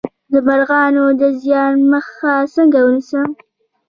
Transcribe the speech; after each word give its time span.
د 0.31 0.33
مرغانو 0.47 1.05
د 1.19 1.21
زیان 1.41 1.75
مخه 1.91 2.33
څنګه 2.55 2.79
ونیسم؟ 2.81 3.29